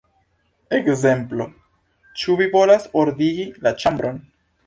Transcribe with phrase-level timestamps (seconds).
[0.77, 1.45] Ekzemplo:
[2.21, 4.21] 'Ĉu vi volas ordigi la ĉambron?